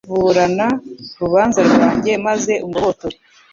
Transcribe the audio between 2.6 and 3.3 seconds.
ungobotore